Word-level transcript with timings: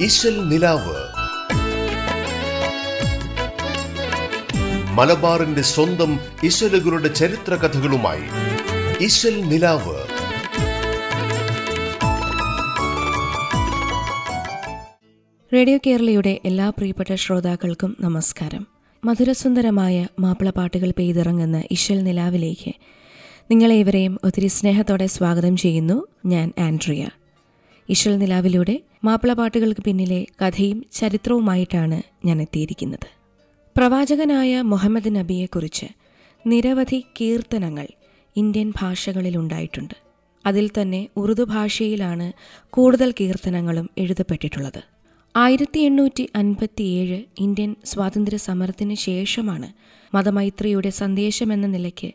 ഇശൽ 0.00 0.48
നിലാവ്. 0.48 0.96
മലബാറിന്റെ 4.92 5.62
സ്വന്തം 5.62 6.20
ഇശലുകളുടെ 6.44 7.08
ചരിത്ര 7.08 7.54
കഥകളുമായി 7.54 8.22
ഇശൽ 9.04 9.40
നിലാവ്. 9.40 9.96
റേഡിയോ 15.54 15.78
കേരളയുടെ 15.86 16.40
എല്ലാ 16.44 16.70
പ്രിയപ്പെട്ട 16.70 17.14
ശ്രോതാക്കൾക്കും 17.14 17.96
നമസ്കാരം. 18.00 18.66
മധുരസുന്ദരമായ 19.04 20.06
മാപ്പിളപ്പാട്ടുകൾ 20.20 20.92
പെയ്തിറങ്ങുന്ന 20.98 21.62
ഇശൽ 21.70 22.04
നിലാവിലേക്ക് 22.04 22.72
നിങ്ങളെ 23.50 23.74
നിങ്ങളേവരെയും 23.74 24.18
ഒത്തിരി 24.24 24.46
സ്നേഹത്തോടെ 24.46 25.06
സ്വാഗതം 25.06 25.56
ചെയ്യുന്നു 25.56 26.06
ഞാൻ 26.26 26.52
ആൻഡ്രിയ. 26.58 27.08
ഇശൽ 27.88 28.18
നിലാവിലൂടെ 28.18 28.82
മാപ്പിളപ്പാട്ടുകൾക്ക് 29.04 29.80
പിന്നിലെ 29.80 30.26
കഥയും 30.42 30.86
ചരിത്രവുമായിട്ടാണ് 30.92 32.02
ഞാൻ 32.26 32.40
എത്തിയിരിക്കുന്നത്. 32.40 33.06
പ്രവാചകനായ 33.76 34.60
മുഹമ്മദ് 34.62 35.16
നബിയെക്കുറിച്ച് 35.16 35.86
നിരവധി 36.46 37.04
കീർത്തനങ്ങൾ 37.20 37.86
ഇന്ത്യൻ 38.36 38.72
ഭാഷകളിൽ 38.80 39.36
ഉണ്ടായിട്ടുണ്ട്. 39.36 39.94
അതിൽ 40.46 40.70
തന്നെ 40.80 41.08
ഉറുദു 41.16 41.42
ഭാഷയിലാണ് 41.42 42.32
കൂടുതൽ 42.70 43.12
കീർത്തനങ്ങളും 43.20 43.90
എഴുതപ്പെട്ടിട്ടുള്ളത്. 43.98 44.82
ആയിരത്തി 45.36 45.80
എണ്ണൂറ്റി 45.80 46.28
അൻപത്തിയേഴ് 46.36 47.22
ഇന്ത്യൻ 47.38 47.76
സ്വാതന്ത്ര്യ 47.84 48.36
സമരത്തിന് 48.36 48.94
ശേഷമാണ് 48.94 49.68
മതമൈത്രിയുടെ 50.14 50.90
സന്ദേശമെന്ന 50.90 51.66
നിലയ്ക്ക് 51.66 52.10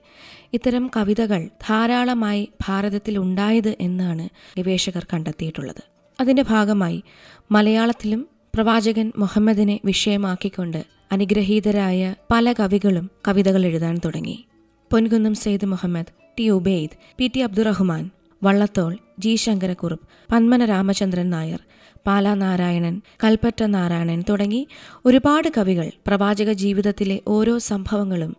ഇത്തരം 0.54 0.92
കവിതകൾ 0.98 1.50
ധാരാളമായി 1.70 2.50
ഭാരതത്തിൽ 2.68 3.18
ഉണ്ടായത് 3.18 3.76
എന്നാണ് 3.82 4.30
ഗവേഷകർ 4.58 5.08
കണ്ടെത്തിയിട്ടുള്ളത്. 5.14 5.84
അതിന്റെ 6.22 6.44
ഭാഗമായി 6.50 7.04
മലയാളത്തിലും 7.52 8.28
പ്രവാചകൻ 8.56 9.12
മുഹമ്മദിനെ 9.18 9.80
വിഷയമാക്കിക്കൊണ്ട് 9.86 10.86
അനുഗ്രഹീതരായ 11.12 12.16
പല 12.32 12.54
കവികളും 12.54 13.12
കവിതകൾ 13.28 13.66
എഴുതാൻ 13.66 14.00
തുടങ്ങി. 14.06 14.46
Ponkunnam 14.92 15.36
Sayed 15.36 15.66
Muhammad 15.66 16.14
T 16.40 16.50
Ubaid 16.50 16.98
P 17.18 17.32
T 17.36 17.40
Abdurahman 17.40 18.10
Vallathol 18.44 18.98
G 19.20 19.36
Sankarakurup 19.36 20.08
Panmana 20.34 20.66
Ramachandran 20.66 21.30
Nair 21.30 21.60
Pala 22.08 22.34
Narayanan 22.34 23.02
Kalpetta 23.24 23.64
Narayanan 23.64 24.24
തുടങ്ങി 24.30 24.68
ഒരുപാട് 25.06 25.48
കവികൾ 25.58 25.92
പ്രവാചക 26.08 26.52
ജീവിതത്തിലെ 26.52 27.20
ഓരോ 27.28 27.58
സംഭവങ്ങളും 27.58 28.36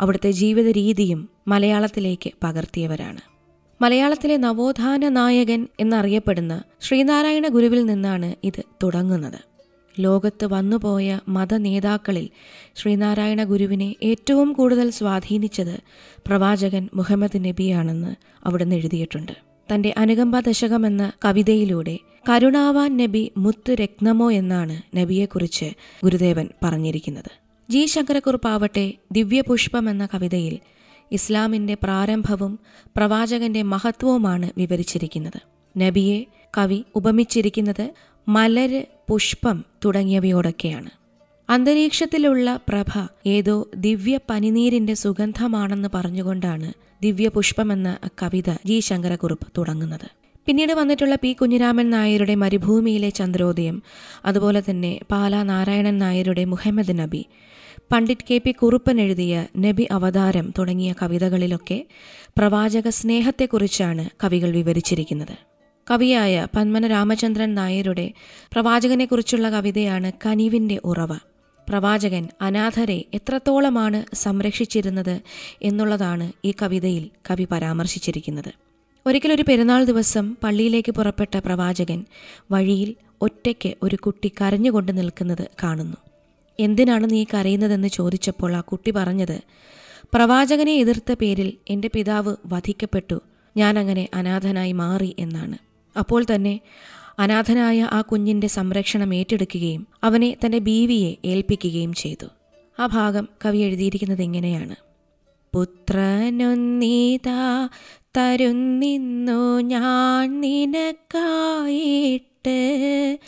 അവിടുത്തെ 0.00 0.30
ജീവിത 0.30 0.68
രീതിയും 0.70 1.28
മലയാളത്തിലേക്ക് 1.48 2.30
പകർത്തിയവരാണ്. 2.42 3.20
മലയാളത്തിലെ 3.82 4.36
നവോത്ഥാന 4.36 5.08
നായകൻ 5.08 5.68
എന്നറിയപ്പെടുന്ന 5.80 6.62
ശ്രീനാരായണ 6.80 7.48
ഗുരുവിൽ 7.48 7.84
നിന്നാണ് 7.84 8.34
ഇത് 8.44 8.62
തുടങ്ങുന്നത്. 8.82 9.38
ലോകത്ത് 10.00 10.46
വന്നുപോയ 10.46 11.20
മത 11.28 11.54
നേതാക്കളിൽ 11.54 12.28
ശ്രീനാരായണ 12.76 13.44
ഗുരുവിനെ 13.44 13.94
ഏറ്റവും 14.02 14.52
കൂടുതൽ 14.52 14.90
സ്വാധീനിച്ചത് 14.90 15.80
പ്രവാചകൻ 16.26 16.88
മുഹമ്മദ് 16.94 17.44
നബിയാണെന്ന് 17.44 18.14
അവിടുന്ന് 18.46 18.76
എഴുതിയിട്ടുണ്ട്. 18.76 19.32
തന്റെ 19.74 19.94
അനുകമ്പ 19.98 20.40
ദശകമെന്ന 20.40 21.12
കവിതയിലൂടെ 21.24 21.98
കരുണാവാൻ 22.28 22.96
നബി 22.96 23.32
മുത്ത് 23.36 23.72
രത്നമോ 23.72 24.32
എന്നാണ് 24.32 24.96
നബിയെക്കുറിച്ച് 24.96 25.64
ഗുരുദേവൻ 26.04 26.48
പറഞ്ഞിരിക്കുന്നത്. 26.64 27.30
ജി. 27.70 27.86
ശങ്കരക്കുറുപ്പാവട്ടെ 27.86 28.92
ദിവ്യപുഷ്പം 29.12 29.90
എന്ന 29.90 30.08
കവിതയിൽ 30.14 30.58
ഇസ്ലാമിന്റെ 31.12 31.74
പ്രാരംഭവും 31.82 32.58
പ്രവാചകന്റെ 32.96 33.62
മഹത്വവുമാണ് 33.62 34.50
വിവരിച്ചിരിക്കുന്നത്. 34.58 35.40
നബിയെ 35.76 36.24
കവി 36.58 36.84
ഉപമിച്ചിരിക്കുന്നത് 36.94 37.90
മലര് 38.28 38.82
പുഷ്പം 39.08 39.64
തുടങ്ങിയവയോടൊക്കെയാണ്. 39.84 40.90
അന്തരീക്ഷത്തിലുള്ള 41.50 42.60
പ്രഭ 42.68 43.06
ഏതോ 43.26 43.68
ദിവ്യ 43.74 44.18
പനിനീരിന്റെ 44.30 44.94
സുഗന്ധമാണെന്ന് 44.94 45.88
പറഞ്ഞുകൊണ്ടാണ് 45.94 46.72
ദിവ്യപുഷ്പം 47.02 47.72
എന്ന 47.72 47.98
കവിത 48.22 48.50
ജി. 48.66 48.80
ശങ്കരക്കുറുപ്പ് 48.80 49.46
തുടങ്ങുന്നത്. 49.58 50.19
പിന്നീട് 50.50 50.72
വന്നിട്ടുള്ള 50.72 51.14
പി. 51.14 51.32
കുഞ്ഞിരാമൻ 51.32 51.90
നായരുടെ 51.90 52.34
മരുഭൂമിയിലെ 52.34 53.10
ചന്ദ്രോദയം 53.10 53.82
അതുപോലെ 54.24 54.62
തന്നെ 54.70 55.00
പാലാ 55.10 55.42
നാരായണൻ 55.42 55.98
നായരുടെ 55.98 56.44
മുഹമ്മദ് 56.44 56.98
നബി 56.98 57.26
പണ്ഡിറ്റ് 57.92 58.24
കെ. 58.30 58.38
പി. 58.38 58.50
കുറുപ്പൻ 58.50 59.00
എഴുതിയ 59.00 59.46
നബി 59.58 59.88
അവതാരം 59.90 60.52
തുടങ്ങിയ 60.58 60.94
കവിതകളിലൊക്കെ 61.02 61.86
പ്രവാചക 62.38 62.88
സ്നേഹത്തെക്കുറിച്ചാണ് 62.88 64.08
കവികൾ 64.24 64.50
വിവരിച്ചിരിക്കുന്നത്. 64.50 65.36
കവിയായ 65.90 66.46
പന്മന 66.56 66.86
രാമചന്ദ്രൻ 66.86 67.54
നായരുടെ 67.54 68.12
പ്രവാചകനെക്കുറിച്ചുള്ള 68.52 69.50
കവിതയാണ് 69.50 70.12
കനിവിന്റെ 70.26 70.80
ഉറവ. 70.84 71.14
പ്രവാചകൻ 71.68 72.28
അനാഥരെ 72.40 73.04
എത്രത്തോളമാണ് 73.14 74.14
സംരക്ഷിച്ചിരുന്നത് 74.14 75.20
എന്നുള്ളതാണ് 75.62 76.32
ഈ 76.44 76.54
കവിതയിൽ 76.62 77.10
കവി 77.30 77.46
പരാമർശിച്ചിരിക്കുന്നത്. 77.50 78.69
ഒരിക്കലൊരു 79.06 79.44
പെരുന്നാൾ 79.48 79.84
ദിവസം 79.84 80.36
പള്ളിയിലേക്ക് 80.42 80.92
പുറപ്പെട്ട 80.92 81.36
പ്രവാചകൻ 81.36 82.04
വഴിയിൽ 82.50 82.94
ഒറ്റയ്ക്ക് 83.20 83.74
ഒരു 83.82 83.96
കുട്ടി 83.96 84.32
കരഞ്ഞുകൊണ്ട് 84.40 84.98
നിൽക്കുന്നത് 84.98 85.48
കാണുന്നു. 85.62 85.96
എന്തിനാണ് 86.60 87.10
നീ 87.10 87.24
കരയുന്നതെന്ന് 87.24 87.88
ചോദിച്ചപ്പോൾ 87.88 88.56
ആ 88.56 88.60
കുട്ടി 88.60 88.90
പറഞ്ഞത് 88.90 89.40
പ്രവാചകനെ 90.14 90.72
എതിർത്ത 90.72 91.12
പേരിൽ 91.12 91.52
എന്റെ 91.68 91.90
പിതാവ് 91.94 92.36
വധിക്കപ്പെട്ടു 92.46 93.20
ഞാനങ്ങനെ 93.56 94.08
അനാഥനായി 94.14 94.72
മാറി 94.72 95.16
എന്നാണ്. 95.18 95.58
അപ്പോൾ 95.98 96.26
തന്നെ 96.34 96.60
അനാഥനായ 97.18 97.88
ആ 97.90 98.00
കുഞ്ഞിന്റെ 98.00 98.46
സംരക്ഷണം 98.46 99.14
ഏറ്റെടുക്കുകയും 99.14 99.86
അവനെ 100.04 100.36
തന്റെ 100.46 100.58
ബീവിയെ 100.58 101.16
ഏൽപ്പിക്കുകയും 101.24 101.92
ചെയ്തു. 101.92 102.26
ആ 102.78 102.86
ഭാഗം 102.86 103.28
കവി 103.44 103.58
എഴുതിയിരിക്കുന്നത് 103.58 104.22
ഇങ്ങനെയാണ്. 104.22 104.74
പുത്രനൊന്നീതാ 105.54 107.68
തരുന്നിന്നു 108.16 109.60
ഞാൻ 109.60 110.40
നിനക്കായിട്ട്. 110.40 113.18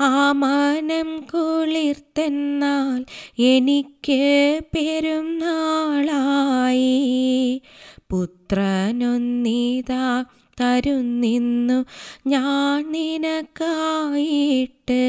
ആ 0.00 0.32
മനം 0.32 1.20
കുളിർത്തെന്നാൽ 1.20 3.04
എനിക്ക് 3.38 4.60
പെരുന്നാളായി 4.74 7.62
പുത്രനൊന്നീതാ 8.10 10.24
തരുന്നിന്നു 10.60 11.84
ഞാൻ 12.26 12.92
നിനക്കായിട്ട്. 12.92 15.02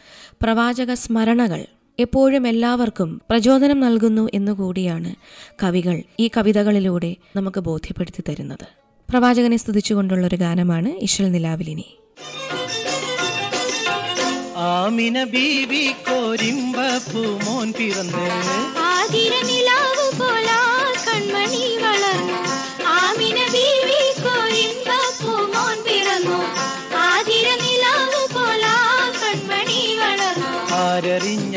പ്രവാചക 0.41 0.94
സ്മരണകൾ 0.94 1.66
എപ്പോഴും 2.00 2.47
എല്ലാവർക്കും 2.47 3.22
പ്രചോദനം 3.30 3.80
നൽകുന്നു 3.80 4.30
എന്നുകൂടിയാണ് 4.34 5.16
കവികൾ 5.63 6.03
ഈ 6.19 6.30
കവിതകളിലൂടെ 6.38 7.16
നമുക്ക് 7.35 7.59
ബോധ്യപ്പെടുത്തി 7.59 8.24
തരുന്നത്. 8.30 8.68
പ്രവാചകനെ 9.09 9.58
സ്തുതിച്ചുകൊണ്ടുള്ള 9.58 10.28
ഒരു 10.28 10.36
ഗാനമാണ് 10.36 10.90
ഇഷൽ 10.90 11.31
നിലാവിലിനി. 11.31 11.88
ആമിന 14.56 15.24
ബീവി 15.24 15.86
കോരിമ്പ 16.10 16.77
പൂമോൻ 17.12 17.74
പിറന്ന്. 17.80 18.25
ആതിര 18.80 19.33
നിലാവ് 19.45 20.19
പോലാ 20.19 20.56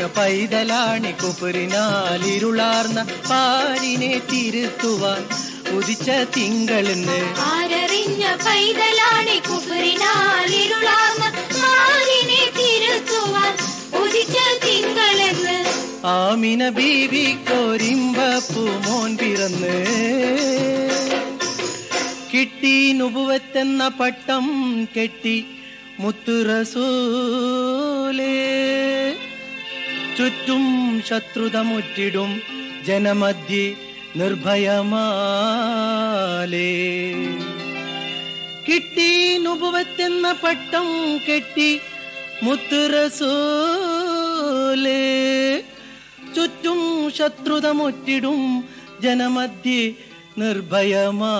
ആരറിഞ്ഞ 0.01 0.17
പൈതലാണി 0.17 1.11
കുപ്പുരിനാലിരുളാർന്ന 1.11 2.99
പാരിനെ 3.29 4.21
തിരുത്തുവാൻ 4.31 5.21
ഉദിച്ച 5.77 6.09
തിങ്കളെന്ന്. 6.37 7.19
ആരറിഞ്ഞ 7.37 8.23
പൈതലാണി 8.45 9.37
കുപ്പുരിനാലിരുളാർന്ന 9.49 11.25
മാറിനെ 11.61 12.41
തിരുത്തുവാൻ 12.57 13.53
ഉദിച്ച 14.01 14.37
തിങ്കളെന്ന്. 14.65 15.57
ആമിന 16.03 16.69
ബീവി 16.69 17.27
കോരിമ്പ 17.49 18.17
പൂമോൻ 18.53 19.17
പിറന്ന്. 19.17 19.77
കിട്ടി 22.33 22.93
നുപുവത്തെന്ന 22.93 23.81
പട്ടം 23.87 24.47
കെട്ടി 24.97 25.37
മുത്തുറസൂലേ. 25.99 26.97
ചുറ്റും 30.17 30.63
ശത്രുത 31.07 31.57
മുറ്റിടും 31.57 32.41
ജനമധ്യേ 32.87 33.75
നിർഭയമാലേ. 34.15 34.91
കിട്ടി 38.67 39.37
നുപുവത്തെന്ന 39.37 40.31
പട്ടം 40.31 41.19
കെട്ടി 41.29 41.79
മുത്തുറസൂലേ. 42.43 43.25
ചുറ്റും 46.35 47.11
ശത്രുത 47.11 47.67
മുറ്റിടും 47.67 48.63
ജനമധ്യേ 49.01 49.93
നിർഭയമാലേ. 50.37 51.31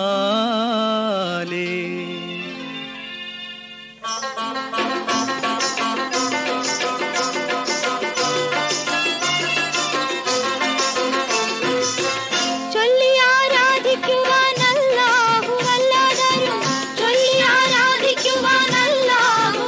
ആരാധിക്കുവാൻ 13.83 14.59
അല്ലാഹു 14.71 15.53
വല്ലാതാരും 15.61 16.59
ചൊല്ലി 16.99 17.31
ആരാധിക്കുവാൻ 17.53 18.73
അല്ലാഹു 18.83 19.63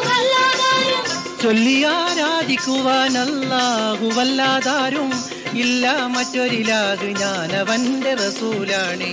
ഇല്ല 5.55 5.85
മറ്റൊരിലാഹ് 6.07 7.09
ഞാനവന്റെ 7.21 8.11
റസൂലാണേ. 8.15 9.11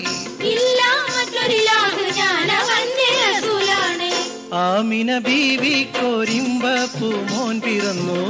ഇല്ല 0.50 0.80
മറ്റൊരിലാഹ് 1.10 2.04
ഞാൻ 2.18 2.50
അവന്റെ 2.58 3.08
റസൂലാണ് 3.24 4.08
ആമിന 4.62 5.18
ബീവി 5.26 5.74
മോൻ 7.30 7.56
പിറന്നു. 7.60 8.20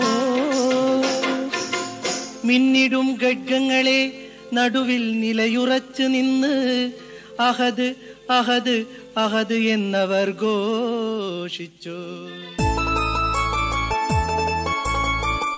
മിന്നിടും 2.45 3.09
ഖഡ്ഗങ്ങളെ 3.23 4.01
നടുവിൽ 4.55 5.21
നിലയുറച്ചു 5.21 6.03
നിന്ന് 6.03 6.93
അഹദ് 7.41 7.95
അഹദ് 8.31 8.85
അഹദ് 9.17 9.53
എന്നവർ 9.53 10.31
ഘോഷിച്ചു. 10.31 11.97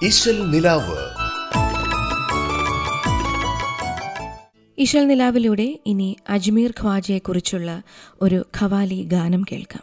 ഇഷൽ 0.06 0.50
നിലാവ്. 0.50 0.98
ഇശൽ 4.78 5.06
നിലാവിലൂടെ 5.06 5.78
ഇനി 5.86 6.16
അജ്മീർ 6.28 6.70
ഖ്വാജയെക്കുറിച്ചുള്ള 6.80 7.82
ഒരു 8.22 8.44
ഖവാലി 8.60 9.02
ഗാനം 9.02 9.44
കേൾക്കാം. 9.52 9.82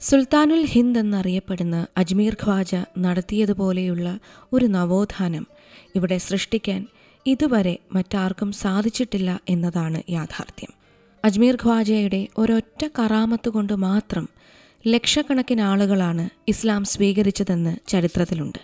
സുൽത്താനുൽ 0.00 0.64
ഹിന്ദ് 0.64 1.00
എന്നറിയപ്പെടുന്ന 1.00 1.86
അജ്മീർ 1.96 2.36
ഖ്വാജ 2.42 2.74
നടത്തിയതുപോലെയുള്ള 2.98 4.18
ഒരു 4.52 4.66
നവോത്ഥാനം 4.66 5.46
ഇവിടെ 5.94 6.18
സൃഷ്ടിക്കാൻ 6.18 6.86
ഇതുവരെ 7.26 7.78
മറ്റാർക്കും 7.94 8.52
സാധിച്ചിട്ടില്ല 8.52 9.40
എന്നതാണ് 9.48 10.02
യാഥാർത്ഥ്യം. 10.10 10.72
അജ്മീർ 11.24 11.54
ഖ്വാജയുടെ 11.54 12.28
ഒരൊറ്റ 12.38 12.88
കറാമത്ത് 12.98 13.48
കൊണ്ട് 13.48 13.72
മാത്രം 13.72 14.28
ലക്ഷക്കണക്കിന് 14.86 15.60
ആളുകളാണ് 15.60 16.28
ഇസ്ലാം 16.48 16.84
സ്വീകരിച്ചതെന്ന് 16.84 17.76
ചരിത്രത്തിലുണ്ട്. 17.88 18.58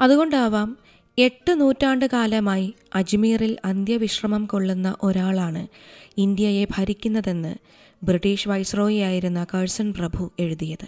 അതുകൊണ്ടാവാം 0.00 0.76
എട്ട് 1.18 1.60
നൂറ്റാണ്ട് 1.60 2.06
കാലമായി 2.12 2.74
അജ്മീറിൽ 2.94 3.56
അന്ത്യവിശ്രമം 3.64 4.46
കൊള്ളുന്ന 4.46 4.96
ഒരാളാണ് 5.02 5.66
ഇന്ത്യയെ 6.18 6.64
ഭരിക്കുന്നതെന്ന് 6.64 7.54
ബ്രിട്ടീഷ് 8.02 8.48
വൈസ്രോയിയായിരുന്ന 8.48 9.46
കഴ്സൺ 9.54 9.94
പ്രഭു 9.94 10.32
എഴുതിയത്. 10.38 10.86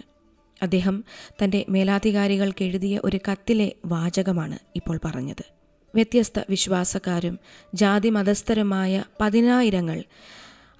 അദ്ദേഹം 0.61 1.03
തന്റെ 1.43 1.65
മേലാധികാരികൾക്ക് 1.69 2.63
എഴുതിയ 2.63 3.01
ഒരു 3.03 3.19
കത്തിലെ 3.31 3.71
വാചകമാണ് 3.85 4.59
ഇപ്പോൾ 4.75 4.99
പറഞ്ഞത്. 5.05 5.54
വ്യത്യസ്ത 5.95 6.39
വിശ്വാസക്കാരും 6.49 7.39
ജാതി 7.73 8.09
മതസ്ഥരുമായ 8.09 9.03
പതിനായിരങ്ങൾ 9.21 10.03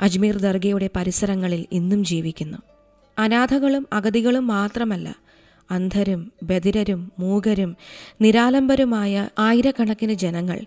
അജ്മീർ 0.01 0.37
ദർഗയുടെ 0.37 0.89
പരിസരങ്ങളിൽ 0.95 1.65
ഇന്നും 1.71 2.05
ജീവിക്കുന്നു. 2.05 2.57
അനാഥകളും 3.19 3.87
അഗതികളും 3.93 4.47
മാത്രമല്ല 4.47 5.15
അന്ധരും 5.71 6.31
ബധിരരും 6.43 7.11
മൂകരും 7.19 7.75
നിരാലംബരുമായ 8.21 9.29
ആയിരക്കണക്കിന് 9.39 10.13
ജനങ്ങൾ 10.13 10.59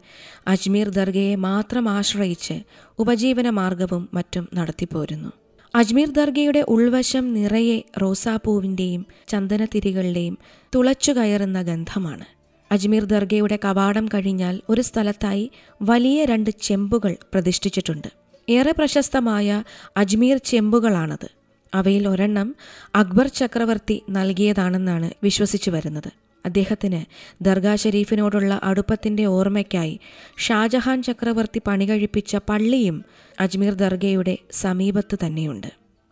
അജ്മീർ 0.48 0.88
ദർഗയെ 0.88 1.34
മാത്രം 1.34 1.88
ആശ്രയിച്ച് 1.88 2.62
ഉപജീവന 2.98 3.50
മാർഗവും 3.50 4.08
മറ്റും 4.14 4.48
നടത്തിപ്പോരുന്നു. 4.54 5.32
അജ്മീർ 5.74 6.10
ദർഗയുടെ 6.10 6.64
ഉൾവശം 6.68 7.34
നിറയെ 7.34 7.82
റോസാപ്പൂവിന്റെയും 8.02 9.06
ചന്ദനത്തിരികളുടെയും 9.28 10.38
തുളച്ചു 10.74 11.12
കയറുന്ന 11.12 11.62
ഗന്ധമാണ്. 11.62 12.37
അജ്മീർ 12.72 13.04
ദർഗയുടെ 13.04 13.58
കവാടം 13.64 14.06
കഴിഞ്ഞാൽ 14.06 14.60
ഒരു 14.68 14.80
സ്ഥലത്തായി 14.80 15.50
വലിയ 15.82 16.24
രണ്ട് 16.24 16.50
ചെമ്പുകൾ 16.50 17.16
പ്രതിഷ്ഠിച്ചിട്ടുണ്ട്. 17.32 18.08
ഏറെ 18.48 18.72
പ്രശസ്തമായ 18.72 19.64
അജ്മീർ 19.96 20.36
ചെമ്പുകളാണത്. 20.36 21.30
അവയിൽ 21.74 22.08
ഒരെണ്ണം 22.08 22.54
അക്ബർ 22.94 23.26
ചക്രവർത്തി 23.26 24.02
നൽകിയതാണെന്നാണ് 24.10 25.10
വിശ്വസിച്ചു 25.22 25.70
വരുന്നത്. 25.70 26.10
അദ്ദേഹത്തിന് 26.46 27.04
ദർഗാ 27.44 27.76
ഷെരീഫിനോടുള്ള 27.76 28.60
അടുപ്പത്തിന്റെ 28.62 29.24
ഓർമ്മയ്ക്കായി 29.24 30.00
ഷാജഹാൻ 30.38 31.02
ചക്രവർത്തി 31.02 31.60
പണി 31.66 31.84
കഴിപ്പിച്ച 31.84 32.36
പള്ളിയും 32.36 33.04
അജ്മീർ 33.40 33.74
ദർഗയുടെ 33.74 34.38
സമീപത്ത് 34.52 35.18
തന്നെയുണ്ട്. 35.26 35.66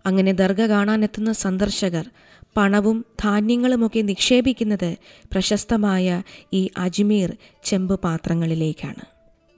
അങ്ങനെ 0.06 0.32
ദർഗ 0.32 0.62
കാണാനെത്തുന്ന 0.62 1.32
സന്ദർശകർ 1.32 2.11
പണവും 2.56 3.05
ധാന്യങ്ങളുമൊക്കെ 3.25 4.00
നിക്ഷേപിക്കുന്നത് 4.00 4.97
പ്രശസ്തമായ 5.32 6.23
ഈ 6.53 6.70
അജ്മീർ 6.79 7.37
ചെമ്പ് 7.64 8.00
പാത്രങ്ങളിലേക്കാണ്. 8.00 9.05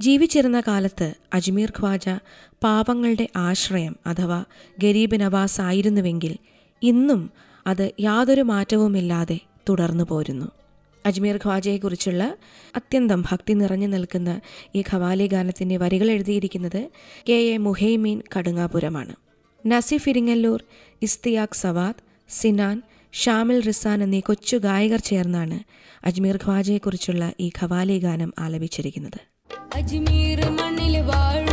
ജീവിച്ചിരുന്ന 0.00 0.60
കാലത്ത് 0.60 1.14
അജ്മീർ 1.34 1.72
ഖ്വാജ 1.78 2.08
പാവങ്ങളുടെ 2.64 3.28
ആശ്രയം 3.36 3.96
അഥവാ 4.06 4.44
ഗരീബ് 4.78 5.20
നവാസ് 5.20 5.60
ആയിരുന്നുവെങ്കിൽ 5.60 6.36
ഇന്നും 6.82 7.30
അത് 7.66 7.92
യാതൊരു 8.00 8.42
മാറ്റവുമില്ലാതെ 8.42 9.38
തുടർന്നു 9.68 10.04
പോരുന്നു. 10.04 10.46
അജ്മീർ 11.06 11.36
ഖ്വാജയെക്കുറിച്ചുള്ള 11.36 12.36
അത്യന്തം 12.76 13.22
ഭക്തി 13.22 13.52
നിറഞ്ഞു 13.52 13.86
നിൽക്കുന്ന 13.86 14.40
ഈ 14.74 14.84
ഖവാലി 14.92 15.26
ഗാനത്തിന്റെ 15.26 15.76
വരികൾ 15.76 16.10
എഴുതിയിരിക്കുന്നത് 16.10 16.88
കെ 17.28 17.32
എ 17.32 17.56
മുഹൈമീൻ 17.56 18.22
കടുങ്ങാപുരമാണ്. 18.36 19.14
നസിഫ് 19.66 20.08
ഇരിങ്ങല്ലൂർ 20.08 20.64
ഇസ്തിയാഖ് 21.02 21.56
സവാദ് 21.56 22.07
സിനാൻ 22.28 22.76
ഷാമിൽ 23.12 23.58
റിസാൻ 23.62 24.02
എന്നീ 24.02 24.20
കൊച്ചു 24.20 24.56
ഗായകർ 24.56 25.00
ചേർന്നാണ് 25.00 25.58
അജ്മീർ 26.04 26.36
ഖ്വാജയെക്കുറിച്ചുള്ള 26.44 27.32
ഈ 27.40 27.50
ഖവാലി 27.58 27.98
ഗാനം 27.98 28.32
ആലപിച്ചിരിക്കുന്നത്. 28.38 29.20
അജ്മീർ 29.76 30.40
മണ്ണിൽ 30.50 30.94
വാഴും 31.00 31.47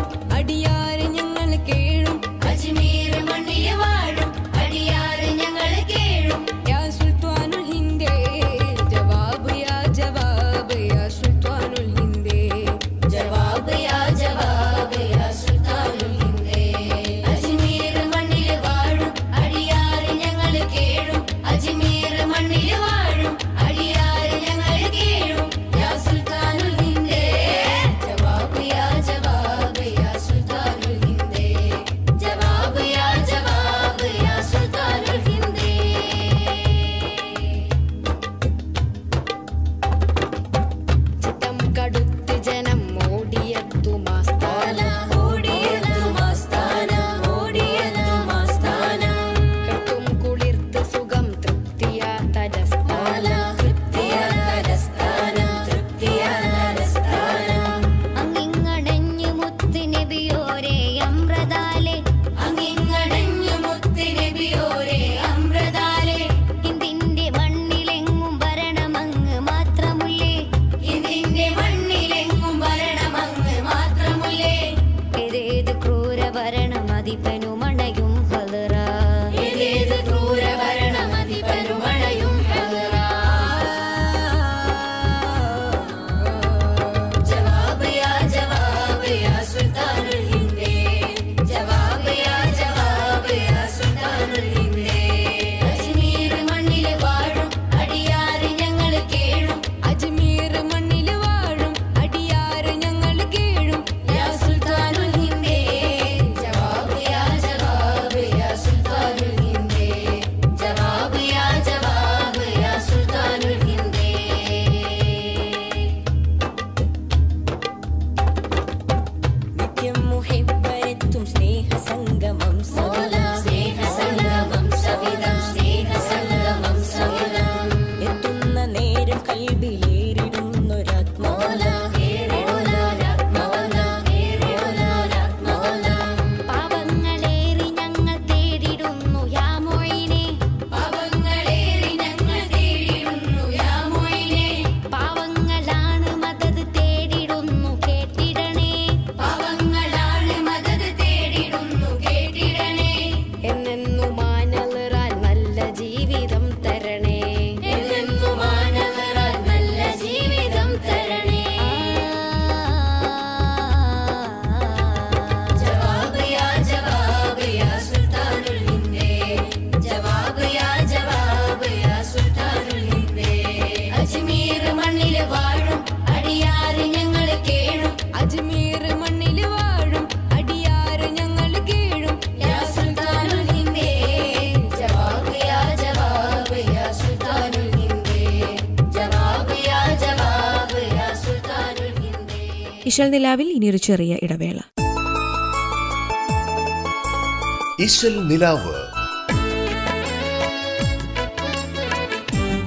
ഇശൽ 192.95 193.09
നിലാവിൽ 193.09 193.47
ഇനിയൊരു 193.47 193.77
ചെറിയ 193.77 194.17
ഇടവേള. 194.23 194.59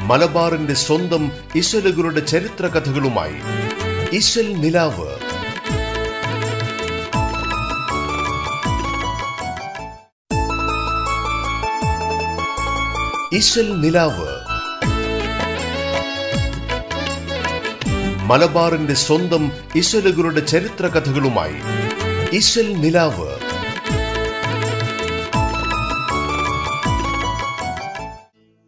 മലബാറിന്റെ 0.04 0.74
സ്വന്തം 0.74 1.32
ഇശലുകളുടെ 1.56 2.20
ചരിത്ര 2.20 2.66
കഥകളുമായി 2.66 3.34
ഇശൽ 4.16 4.56
നിലാവ്. 4.56 5.16
ഇശൽ 13.34 13.80
നിലാവ്. 13.80 14.37
മലബാറിന്റെ 18.28 18.94
സ്വന്തം 18.94 19.52
ഇശലുകളുടെ 19.76 20.40
ചരിത്ര 20.40 20.86
കഥകളുമായി 20.86 21.54
നിലാവ്. 22.72 23.28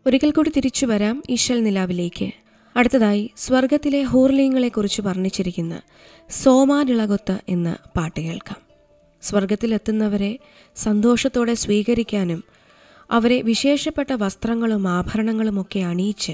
ഒരിക്കൽ 0.07 0.31
കൂടി 0.31 0.51
തിരിച്ചു 0.57 0.87
വരാം 0.87 1.23
ഇശൽ 1.29 1.63
നിലാവിലേക്ക്. 1.63 2.31
അടുത്തതായി 2.77 3.31
സ്വർഗത്തിലെ 3.37 4.03
ഹൂർലിംഗങ്ങളെക്കുറിച്ച് 4.03 5.03
വർണിച്ചിരിക്കുന്ന 5.03 5.81
സോമാനിളകൊത്ത 6.31 7.37
എന്ന 7.49 7.77
പാട്ട് 7.97 8.21
കേൾക്കാം. 8.21 8.57
സ്വർഗത്തിലെത്തുന്നവരെ 9.23 10.39
സന്തോഷത്തോടെ 10.77 11.55
സ്വീകരിക്കാനും 11.55 12.45
അവരെ 13.11 13.43
വിശേഷപ്പെട്ട 13.43 14.13
വസ്ത്രങ്ങളും 14.13 14.89
ആഭരണങ്ങളും 14.89 15.61
ഒക്കെ 15.61 15.81
അണിയിച്ച് 15.81 16.33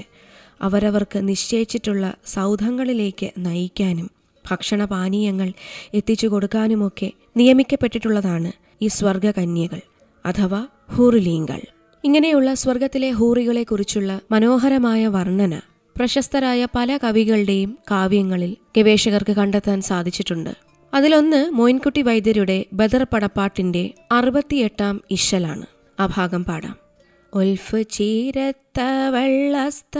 അവരവർക്ക് 0.61 1.27
നിശ്ചയിച്ചിട്ടുള്ള 1.27 2.13
സൗധങ്ങളിലേക്ക് 2.25 3.31
നയിക്കാനും 3.37 4.11
ഭക്ഷണപാനീയങ്ങൾ 4.51 5.53
എത്തിച്ചു 5.93 6.27
കൊടുക്കാനുമൊക്കെ 6.27 7.11
നിയമിക്കപ്പെട്ടിട്ടുള്ളതാണ് 7.37 8.51
ഈ 8.81 8.87
സ്വർഗകന്യകൾ 8.87 9.81
അഥവാ 10.25 10.67
ഹൂറിലീങ്കൾ 10.91 11.61
ഇങ്ങനെയുള്ള 12.03 12.53
സ്വർഗത്തിലെ 12.53 13.11
ഹൂറികളെക്കുറിച്ചുള്ള 13.11 14.19
മനോഹരമായ 14.31 15.07
വർണന 15.07 15.61
പ്രശസ്തരായ 15.97 16.67
പല 16.75 16.99
കവികളുടെയും 17.03 17.77
കാവ്യങ്ങളിൽ 17.91 18.55
ഗവേഷകർക്ക് 18.77 19.33
കണ്ടെത്താൻ 19.33 19.81
സാധിച്ചിട്ടുണ്ട്. 19.81 20.49
അതിലൊന്ന് 20.93 21.49
മോയിൻകുട്ടി 21.49 22.01
വൈദ്യരുടെ 22.01 22.65
ബദർ 22.73 23.07
പടപ്പാട്ടിന്റെ 23.13 23.93
അറുപത്തിയെട്ടാം 24.11 25.01
ഇശലാണ്. 25.11 25.65
ആ 25.99 26.05
ഭാഗം 26.05 26.45
പാടാം. 26.45 26.86
ഒൽഫ് 27.33 27.89
ചീരത്ത 27.89 28.79
വള്ളസ്ത 29.09 29.99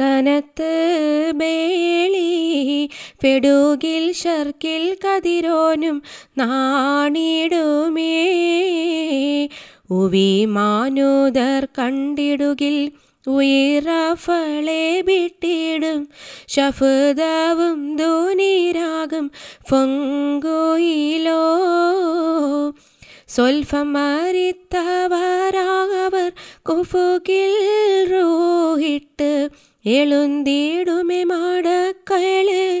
തനത്ത് 0.00 1.32
ബേളി 1.34 2.90
പെടുകിൽ 3.24 4.12
ഷർക്കിൽ 4.12 4.96
കതിരോനും 5.06 6.02
നാണിടുമേ. 6.38 8.28
ഉവി 9.90 10.44
മാനുദർ 10.44 11.68
കണ്ടിടുകിൽ 11.78 12.92
ഉയറഫളെ 13.28 15.00
വിട്ടിടും 15.00 16.08
ഷഫുദാവും 16.48 17.96
ധോനിരാകും 17.96 19.30
ഫൊങ്കോയിലോ. 19.70 21.42
സ്വൽഫം 23.28 23.92
മരിത്തവരാകവർ 23.92 26.32
കുഫുകിൽ 26.62 27.54
റൂഹിട്ട് 28.10 29.48
എളുന്തിടുമെ 29.86 31.24
മാടക്കൾ 31.24 32.74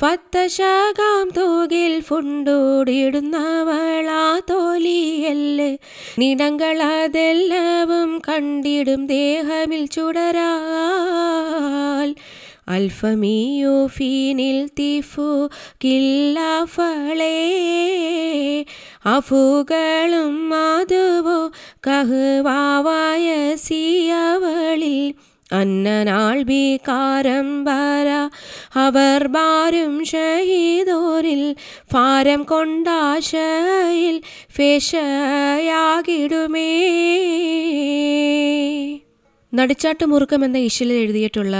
ഫത്തശകാം 0.00 1.30
തോകിൽ 1.30 2.00
ഫുണ്ടോടിടുന്നവളാ 2.00 4.40
തോലിയല്ല്. 4.50 5.76
നിടങ്ങളതെല്ലാവും 6.18 8.22
കണ്ടിടും 8.28 9.06
ദേഹമിൽ 9.06 9.86
ചുടരാൽ. 9.86 12.14
അൽഫമിയോ 12.72 13.86
ഫീനിൽ 13.86 14.60
തിഫു 14.78 15.28
കില്ലാഫളേ 15.84 17.36
അഫുകളും 19.06 20.34
മാധുവോ 20.48 21.40
കഹുവാവായ 21.86 23.26
സിയവളിൽ. 23.56 24.98
അന്നനാൾ 25.52 26.36
ബീകാരം 26.42 27.48
വര 27.64 28.10
അവർ 28.74 29.22
ബാരും 29.28 29.94
ഷഹീദോരിൽ. 30.04 31.42
ഫാരം 31.92 32.42
കൊണ്ടാശയിൽ 32.42 34.16
ഫേഷയാകിടുമേ 34.56 35.00
നടിച്ചാട്ട് 39.52 40.04
മുറുക്കം 40.06 40.44
എന്ന 40.44 40.58
ഇഷിലിൽ 40.58 40.94
എഴുതിയിട്ടുള്ള 40.94 41.56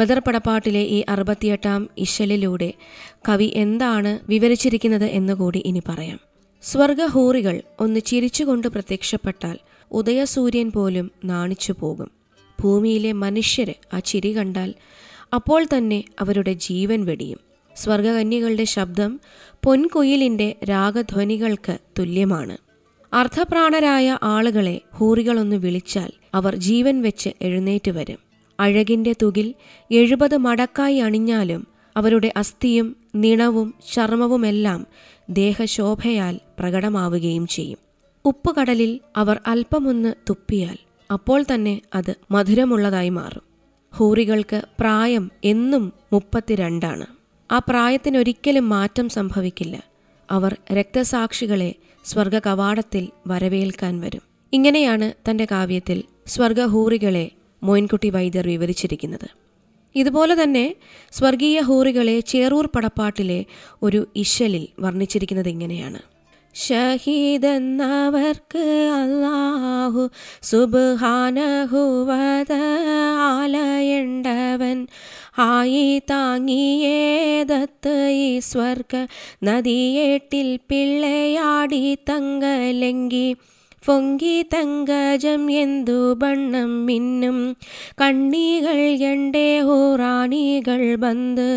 ബദർ 0.00 0.18
പടപ്പാട്ടിലെ 0.18 0.80
ഈ 0.80 1.04
അറുപത്തിയെട്ടാം 1.08 1.88
ഇശലിലൂടെ 1.98 2.74
കവി 3.28 3.52
എന്താണ് 3.54 4.18
വിവരിച്ചിരിക്കുന്നത് 4.28 5.04
എന്നുകൂടി 5.04 5.62
ഇനി 5.66 5.82
പറയാം. 5.88 6.20
സ്വർഗഹൂറികൾ 6.62 7.62
ഒന്ന് 7.80 8.00
ചിരിച്ചുകൊണ്ട് 8.00 8.68
പ്രത്യക്ഷപ്പെട്ടാൽ 8.68 9.58
ഉദയസൂര്യൻ 9.90 10.70
പോലും 10.70 11.10
നാണിച്ചു 11.24 11.74
പോകും. 11.80 12.10
ഭൂമിയിലെ 12.60 13.12
മനുഷ്യര് 13.12 13.74
ആ 13.94 13.98
ചിരി 13.98 14.36
കണ്ടാൽ 14.36 14.74
അപ്പോൾ 15.34 15.66
തന്നെ 15.76 16.04
അവരുടെ 16.20 16.52
ജീവൻ 16.52 17.04
വെടിയും. 17.04 17.38
സ്വർഗകന്യകളുടെ 17.76 18.64
ശബ്ദം 18.64 19.20
പൊൻകുയിലിന്റെ 19.64 20.54
രാഗധ്വനികൾക്ക് 20.70 21.78
തുല്യമാണ്. 21.98 22.58
അർത്ഥപ്രാണരായ 23.12 24.18
ആളുകളെ 24.22 24.80
ഹൂറികളൊന്ന് 24.94 25.56
വിളിച്ചാൽ 25.56 26.10
അവർ 26.34 26.56
ജീവൻ 26.56 27.02
വെച്ച് 27.02 27.30
എഴുന്നേറ്റ് 27.42 27.90
വരും. 27.90 28.29
അഴകിന്റെ 28.60 29.14
തുകിൽ 29.22 29.54
എഴുപത് 29.90 30.36
മടക്കായി 30.36 30.98
അണിഞ്ഞാലും 30.98 31.66
അവരുടെ 31.96 32.32
അസ്ഥിയും 32.36 32.96
നിണവും 33.14 33.74
ചർമ്മവുമെല്ലാം 33.94 34.86
ദേഹശോഭയാൽ 35.30 36.40
പ്രകടമാവുകയും 36.58 37.46
ചെയ്യും. 37.46 37.78
ഉപ്പുകടലിൽ 38.24 39.00
അവർ 39.16 39.40
അല്പമൊന്ന് 39.46 40.14
തുപ്പിയാൽ 40.28 40.76
അപ്പോൾ 41.12 41.44
തന്നെ 41.54 41.80
അത് 41.94 42.14
മധുരമുള്ളതായി 42.30 43.08
മാറും. 43.08 43.42
ഹൂറികൾക്ക് 43.96 44.62
പ്രായം 44.80 45.30
എന്നും 45.44 45.92
മുപ്പത്തിരണ്ടാണ്. 46.12 47.06
ആ 47.50 47.58
പ്രായത്തിനൊരിക്കലും 47.58 48.68
മാറ്റം 48.68 49.08
സംഭവിക്കില്ല. 49.08 49.82
അവർ 50.30 50.56
രക്തസാക്ഷികളെ 50.72 51.74
സ്വർഗ 52.04 52.38
കവാടത്തിൽ 52.38 53.08
വരവേൽക്കാൻ 53.26 54.00
വരും. 54.00 54.22
ഇങ്ങനെയാണ് 54.52 55.30
തന്റെ 55.30 55.46
കാവ്യത്തിൽ 55.50 56.02
സ്വർഗഹൂറികളെ 56.26 57.30
മോയിൻകുട്ടി 57.62 58.10
വൈദ്യർ 58.10 58.46
വിവരിച്ചിരിക്കുന്നത്. 58.46 59.28
ഇതുപോലെ 59.94 60.42
തന്നെ 60.42 60.74
സ്വർഗീയ 61.12 61.60
ഹൂറികളെ 61.60 62.20
ചേറൂർ 62.20 62.66
പടപ്പാട്ടിലെ 62.66 63.44
ഒരു 63.82 64.06
ഇശലിൽ 64.16 64.68
വർണിച്ചിരിക്കുന്നത് 64.80 65.48
ഇങ്ങനെയാണ്. 65.48 65.98
ഷഹീദെന്നവർക്ക് 66.54 68.90
അല്ലാഹു 68.94 70.10
സുബാനഹുവത 70.42 72.52
ആലയണ്ടവൻ 73.28 74.86
ആയി 75.38 76.02
താങ്ങിയേതത്ത് 76.10 78.10
ഈ 78.24 78.40
സ്വർഗ 78.40 79.06
നദിയേട്ടിൽ 79.44 80.58
പിള്ളയാടി 80.68 81.98
തങ്കലങ്കി 82.10 83.36
പൊങ്കി 83.82 84.42
തങ്കജം 84.54 85.50
എന്തു 85.60 86.14
ബണ്ണം 86.14 86.86
മിന്നും 86.86 87.38
കണ്ണികൾ 88.00 88.80
എന്റെ 89.04 89.60
ഹോറാണികൾ 89.60 90.96
ബന്ദ് 90.96 91.48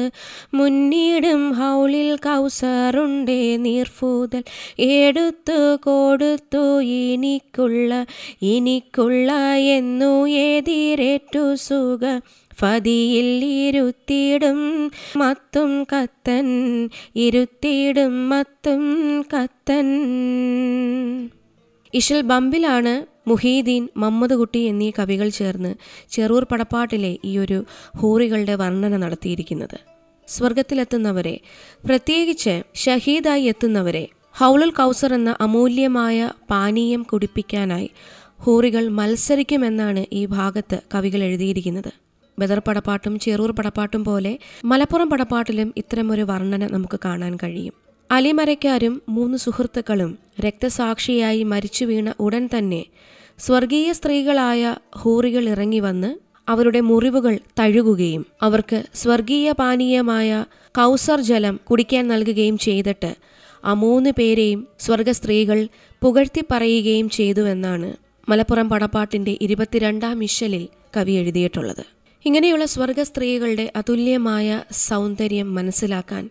മുന്നിടും 0.54 1.54
ഹൗളിൽ 1.54 2.16
കൗസറുണ്ടേ 2.18 3.58
നീർഫൂതൽ 3.58 4.44
എടുത്തു 4.98 5.60
കൊടുത്തു 5.84 6.64
ഇനിക്കുള്ള 7.02 7.92
ഇനിക്കുള്ള 8.54 9.30
എന്നു 9.74 10.14
എതിരേറ്റു 10.46 11.46
സുഖ 11.68 12.04
ഫതിയിൽ 12.52 13.30
ഇരുത്തിയിടും 13.60 14.60
മത്തും 15.18 15.72
കത്തൻ 15.94 16.50
ഇരുത്തിയിടും 17.18 18.30
മത്തും 18.30 18.84
കത്തൻ. 19.34 19.88
ഇഷൽ 21.94 22.22
ബമ്പിലാണ് 22.22 22.94
മുഹീദ്ദീൻ 23.30 23.90
മമ്മദ് 23.98 24.58
എന്നീ 24.58 24.92
കവികൾ 25.00 25.30
ചേർന്ന് 25.30 25.76
ചെറൂർ 26.12 26.44
പടപ്പാട്ടിലെ 26.44 27.18
ഈ 27.26 27.38
ഒരു 27.38 27.66
ഹൂറികളുടെ 27.98 28.56
വർണന 28.56 28.98
നടത്തിയിരിക്കുന്നത്. 28.98 29.78
സ്വർഗത്തിലെത്തുന്നവരെ 30.28 31.40
പ്രത്യേകിച്ച് 31.86 32.64
ഷഹീദായി 32.76 33.44
എത്തുന്നവരെ 33.44 34.08
ഹൗലുൽ 34.40 34.72
കൗസർ 34.72 35.14
എന്ന 35.14 35.36
അമൂല്യമായ 35.42 36.30
പാനീയം 36.50 37.04
കുടിപ്പിക്കാനായി 37.04 37.90
ഹൂറികൾ 38.40 38.88
മത്സരിക്കുമെന്നാണ് 38.88 40.06
ഈ 40.14 40.26
ഭാഗത്ത് 40.26 40.80
കവികൾ 40.96 41.24
എഴുതിയിരിക്കുന്നത്. 41.24 41.92
ബദർ 42.40 42.60
പടപ്പാട്ടും 42.60 43.20
ചെറൂർ 43.20 43.52
പടപ്പാട്ടും 43.52 44.04
പോലെ 44.04 44.40
മലപ്പുറം 44.66 45.10
പടപ്പാട്ടിലും 45.10 45.74
ഇത്തരമൊരു 45.78 46.22
വർണന 46.22 46.68
നമുക്ക് 46.68 47.00
കാണാൻ 47.06 47.38
കഴിയും. 47.44 47.83
അലിമരയ്ക്കാരും 48.14 49.02
മൂന്ന് 49.10 49.38
സുഹൃത്തുക്കളും 49.38 50.12
രക്തസാക്ഷിയായി 50.40 51.44
മരിച്ചു 51.44 51.86
വീണ 51.86 52.14
ഉടൻ 52.20 52.44
തന്നെ 52.58 52.82
സ്വർഗീയ 53.40 53.92
സ്ത്രീകളായ 53.92 54.64
ഹൂറികൾ 54.96 55.44
ഇറങ്ങി 55.50 55.80
വന്ന് 55.80 56.10
അവരുടെ 56.48 56.80
മുറിവുകൾ 56.80 57.40
തഴുകുകയും 57.60 58.24
അവർക്ക് 58.42 58.80
സ്വർഗീയ 58.94 59.52
പാനീയമായ 59.52 60.30
കൗസർ 60.76 61.22
ജലം 61.22 61.60
കുടിക്കാൻ 61.64 62.08
നൽകുകയും 62.08 62.58
ചെയ്തിട്ട് 62.58 63.12
ആ 63.64 63.74
മൂന്ന് 63.74 64.10
പേരെയും 64.10 64.68
സ്വർഗസ്ത്രീകൾ 64.80 65.60
പുകഴ്ത്തി 66.02 66.44
പറയുകയും 66.52 67.10
ചെയ്തുവെന്നാണ് 67.10 67.90
മലപ്പുറം 68.30 68.70
പടപ്പാട്ടിന്റെ 68.70 69.38
ഇരുപത്തിരണ്ടാം 69.42 70.20
മിഷലിൽ 70.20 70.64
കവി 70.98 71.12
എഴുതിയിട്ടുള്ളത്. 71.12 71.84
ഇങ്ങനെയുള്ള 72.26 72.66
സ്വർഗസ്ത്രീകളുടെ 72.66 73.72
അതുല്യമായ 73.76 74.50
സൗന്ദര്യം 74.72 75.56
മനസ്സിലാക്കാൻ 75.56 76.24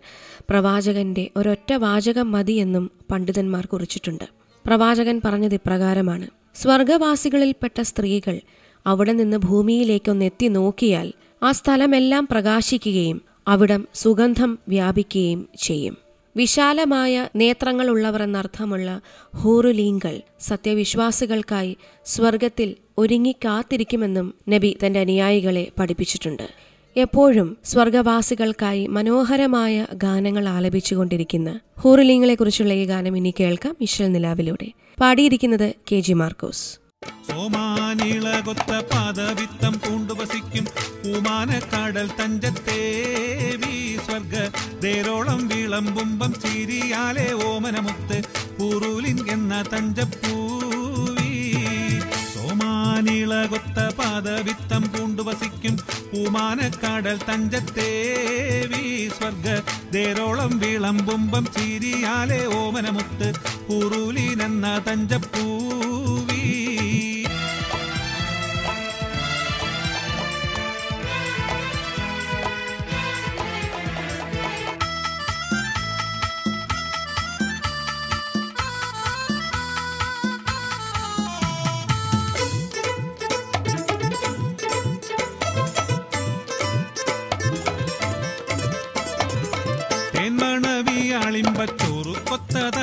പ്രവാചകന്റെ 0.51 1.31
ഒരൊറ്റ 1.37 1.73
വാചകം 1.73 2.33
മതിയെന്നും 2.33 2.91
പണ്ഡിതന്മാർ 3.11 3.67
കുറിച്ചിട്ടുണ്ട്. 3.67 4.25
പ്രവാചകൻ 4.67 5.21
പറഞ്ഞത് 5.25 5.55
ഇപ്രകാരമാണ്. 5.55 6.27
സ്വർഗവാസികളിൽപ്പെട്ട 6.55 7.81
സ്ത്രീകൾ 7.81 8.41
അവിടെ 8.87 9.13
നിന്ന് 9.13 9.37
ഭൂമിയിലേക്കൊന്ന് 9.37 10.25
എത്തി 10.25 10.49
നോക്കിയാൽ 10.49 11.13
ആ 11.43 11.53
സ്ഥലമെല്ലാം 11.53 12.29
പ്രകാശിക്കുകയും 12.31 13.23
അവിടം 13.49 13.89
സുഗന്ധം 13.95 14.59
വ്യാപിക്കുകയും 14.69 15.49
ചെയ്യും. 15.63 15.97
വിശാലമായ 16.37 17.29
നേത്രങ്ങളുള്ളവർ 17.37 18.23
എന്നർത്ഥമുള്ള 18.23 19.01
ഹൂറുലീങ്കൾ 19.37 20.21
സത്യവിശ്വാസികൾക്കായി 20.41 21.77
സ്വർഗത്തിൽ 22.05 22.75
ഒരുങ്ങി 22.99 23.33
കാത്തിരിക്കുമെന്നും 23.33 24.35
നബി 24.49 24.79
തന്റെ 24.87 25.01
അനുയായികളെ 25.01 25.69
പഠിപ്പിച്ചിട്ടുണ്ട്. 25.79 26.72
എപ്പോഴും 26.97 27.57
സ്വർഗവാസികൾക്കായി 27.65 28.87
മനോഹരമായ 28.87 29.87
ഗാനങ്ങൾ 29.95 30.49
ആലപിച്ചുകൊണ്ടിരിക്കുന്ന 30.49 31.61
ഹൂറിലിങ്ങളെ 31.79 32.35
കുറിച്ചുള്ള 32.35 32.73
ഈ 32.73 32.85
ഗാനം 32.85 33.17
ഇനി 33.17 33.35
കേൾക്കാം 33.41 33.77
മിഷൽ 33.81 34.13
നിലാവിലൂടെ. 34.13 34.69
പാടിയിരിക്കുന്നത് 35.01 35.75
കെ 35.93 36.01
ജി 36.01 36.13
മാർക്കോസ്. 36.13 36.79
സോമാനിളകൊത്ത 37.31 38.73
പാദവിത്തം 38.93 39.73
പൂണ്ടുവസിക്കും. 39.73 40.65
പൂമാനക്കാടൽ 41.05 42.11
തഞ്ചത്തേവി 42.21 43.97
സ്വർഗ 43.97 44.35
ദേരോളം 44.81 45.49
വിളമ്പുമ്പം 45.49 46.35
ചിരിയാലെ 46.35 47.33
ഓമനമുത്ത് 47.33 48.23
പൂറൂലിൻ 48.61 49.31
എന്ന 49.31 49.65
തഞ്ചപ്പൂവി. 49.73 51.53
സോമാനിളകൊത്ത 52.35 53.95
പാദവിത്തം 53.99 54.83
പൂണ്ടുവസിക്കും. 54.83 56.02
പൂമാനക്കാടൽ 56.13 57.19
തഞ്ചത്തേവി 57.29 59.09
സ്വർഗ 59.09 59.47
ദേരോളം 59.91 60.59
വിളമ്പുമ്പം 60.59 61.45
ചിരിയാലെ 61.45 62.41
ഓമനമുത്ത്. 62.47 63.29
പൂറൂലിൻ 63.69 64.43
എന്ന 64.43 64.79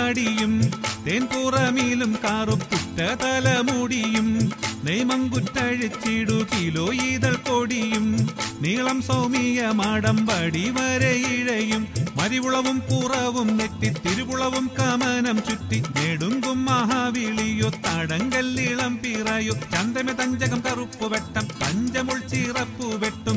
തടിയും 0.09 0.53
തേൻപുറമിലും 1.05 2.11
കാറുപ്പുറ്റ 2.23 2.99
തലമുടിയും 3.21 4.27
നെയ്മങ്കുറ്റഴിച്ചിടു 4.85 6.37
കിലോ 6.51 6.85
ഈതൾ 7.03 7.35
കൊടിയും 7.39 8.05
നീളം 8.61 8.99
സൗമിയ 9.01 9.67
മാടമ്പടി 9.71 10.63
വരെ 10.77 11.11
ഇഴയും 11.29 11.83
മരിവുളവും 12.19 12.77
പുറവും 12.89 13.49
നെറ്റി 13.57 13.89
തിരുവുളവും 13.99 14.65
കമനം 14.79 15.37
ചുറ്റി 15.47 15.79
നെടുങ്കും 15.97 16.59
മഹാവിളിയോ 16.65 17.69
തടങ്കല്ലിളം 17.85 18.95
പിറയോ 18.95 19.55
ചന്തമ 19.73 20.15
തഞ്ചകം 20.21 20.61
കറുപ്പു 20.67 21.07
വെട്ടം 21.13 21.47
പഞ്ചമുൾ 21.61 22.19
ചിറപ്പു 22.31 22.89
വെട്ടും 23.03 23.28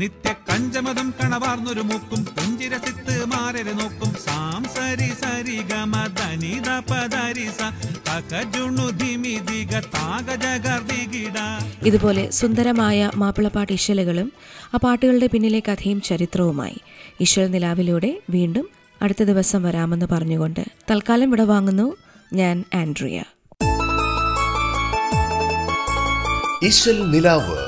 നിത്യ 0.00 0.32
കഞ്ചമതം 0.32 1.14
കണവാർന്നൊരു 1.22 1.80
മൂക്കും 1.80 2.24
പുഞ്ചിരസിത്ത് 2.24 3.24
മാരരെ 3.24 3.72
നോക്കും. 3.72 4.14
സാം 4.14 4.64
സരി 4.64 5.08
സരി 5.08 5.62
ഗമ 5.62 6.06
ധനിത 6.06 6.68
പദരിസ 6.78 7.58
താക 8.08 8.48
ഇതുപോലെ 11.86 12.30
സുന്ദരമായ 12.30 13.10
മാപ്പിളപ്പാട്ട് 13.14 13.72
ഇശലുകളും 13.72 14.32
ആ 14.74 14.78
പാട്ടുകളുടെ 14.84 15.26
പിന്നിലെ 15.26 15.62
കഥയും 15.68 16.00
ചരിത്രവുമായി 16.00 16.76
ഇശൽ 17.20 17.46
നിലാവിലൂടെ 17.50 18.18
വീണ്ടും 18.30 18.68
അടുത്ത 19.02 19.22
ദിവസം 19.22 19.62
വരാമെന്ന് 19.62 20.06
പറഞ്ഞുകൊണ്ട് 20.06 20.64
തൽക്കാലം 20.90 21.30
വിട 21.30 21.42
വാങ്ങുന്നു 21.42 21.96
ഞാൻ 22.32 22.64
ആൻഡ്രിയ. 22.74 23.22
ഇശൽ 26.62 27.10
നിലാവ്. 27.10 27.67